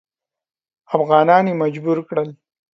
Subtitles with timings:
[0.97, 2.29] افغانان یې مجبور کړل.